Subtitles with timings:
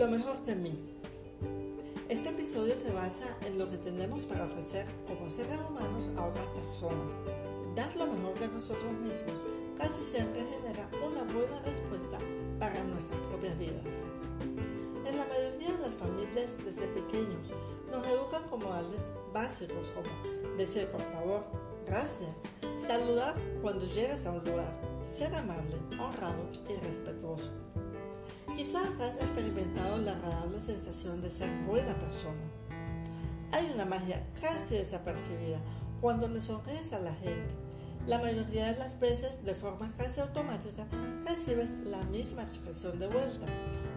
[0.00, 0.78] Lo mejor de mí.
[2.08, 6.46] Este episodio se basa en lo que tenemos para ofrecer como seres humanos a otras
[6.46, 7.22] personas.
[7.76, 9.44] Dar lo mejor de nosotros mismos
[9.76, 12.18] casi siempre genera una buena respuesta
[12.58, 14.06] para nuestras propias vidas.
[15.04, 17.52] En la mayoría de las familias desde pequeños
[17.90, 21.42] nos educan como modales básicos como decir por favor,
[21.84, 22.40] gracias,
[22.86, 27.50] saludar cuando llegas a un lugar, ser amable, honrado y respetuoso.
[28.60, 32.42] Quizás has experimentado la agradable sensación de ser buena persona.
[33.52, 35.58] Hay una magia casi desapercibida
[36.02, 37.54] cuando le sonríes a la gente.
[38.06, 40.86] La mayoría de las veces, de forma casi automática,
[41.24, 43.46] recibes la misma expresión de vuelta,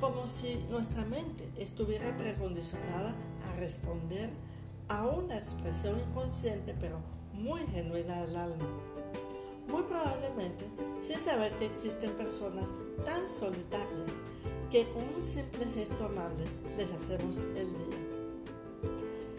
[0.00, 3.14] como si nuestra mente estuviera precondicionada
[3.50, 4.30] a responder
[4.88, 6.98] a una expresión inconsciente pero
[7.34, 8.95] muy genuina del alma.
[9.68, 10.64] Muy probablemente
[11.00, 12.70] sin saber que existen personas
[13.04, 14.22] tan solitarias
[14.70, 16.44] que con un simple gesto amable
[16.76, 18.06] les hacemos el día.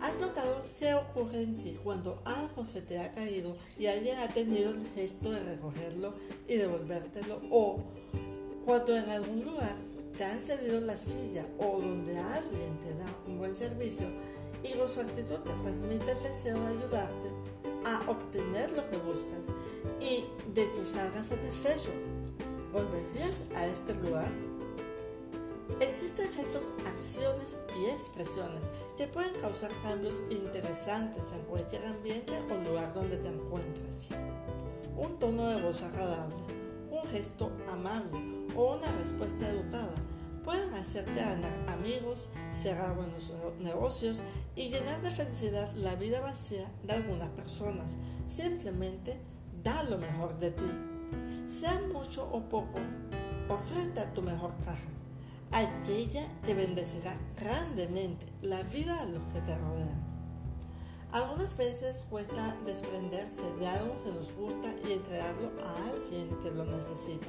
[0.00, 4.28] ¿Has notado qué ocurre en ti cuando algo se te ha caído y alguien ha
[4.28, 6.14] tenido el gesto de recogerlo
[6.46, 7.40] y devolvértelo?
[7.50, 7.80] O
[8.64, 9.76] cuando en algún lugar
[10.16, 14.06] te han cedido la silla o donde alguien te da un buen servicio
[14.62, 17.28] y con su actitud te transmite el deseo de ayudarte
[20.58, 21.90] de que salgas satisfecho.
[22.72, 24.28] ¿Volverías a este lugar?
[25.80, 32.92] Existen gestos, acciones y expresiones que pueden causar cambios interesantes en cualquier ambiente o lugar
[32.92, 34.10] donde te encuentres.
[34.96, 36.34] Un tono de voz agradable,
[36.90, 38.18] un gesto amable
[38.56, 39.94] o una respuesta educada
[40.42, 44.22] pueden hacerte ganar amigos, cerrar buenos negocios
[44.56, 47.94] y llenar de felicidad la vida vacía de algunas personas.
[48.26, 49.20] Simplemente
[49.62, 50.70] da lo mejor de ti.
[51.48, 52.78] Sea mucho o poco,
[53.48, 54.98] ofrenda tu mejor caja
[55.52, 60.06] aquella que bendecirá grandemente la vida de los que te rodean.
[61.10, 66.66] Algunas veces cuesta desprenderse de algo que nos gusta y entregarlo a alguien que lo
[66.66, 67.28] necesita.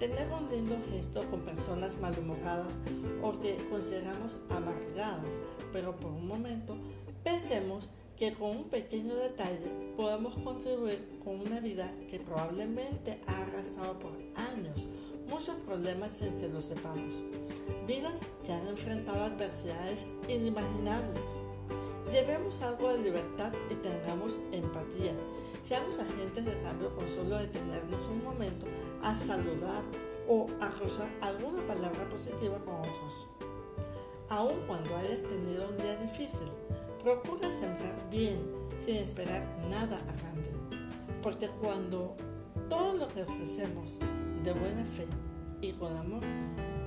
[0.00, 2.74] Tener un lindo gesto con personas malhumoradas
[3.22, 5.40] o que consideramos amargadas,
[5.72, 6.76] pero por un momento
[7.22, 13.98] pensemos que con un pequeño detalle podemos contribuir con una vida que probablemente ha arrasado
[13.98, 14.88] por años
[15.28, 17.22] muchos problemas sin que lo sepamos.
[17.86, 21.42] Vidas que han enfrentado adversidades inimaginables.
[22.10, 25.12] Llevemos algo de libertad y tengamos empatía.
[25.64, 28.66] Seamos agentes de cambio con solo detenernos un momento
[29.02, 29.82] a saludar
[30.28, 33.28] o a rozar alguna palabra positiva con otros.
[34.28, 36.48] Aun cuando hayas tenido un día difícil,
[37.06, 38.40] procura sembrar bien
[38.78, 40.50] sin esperar nada a cambio.
[41.22, 42.16] Porque cuando
[42.68, 43.96] todo lo que ofrecemos
[44.42, 45.06] de buena fe
[45.60, 46.24] y con amor,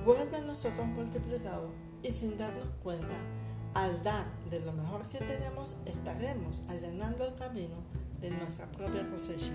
[0.04, 1.70] vuelve a nosotros multiplicado
[2.02, 3.16] y sin darnos cuenta,
[3.72, 7.76] al dar de lo mejor que tenemos, estaremos allanando el camino
[8.20, 9.54] de nuestra propia cosecha.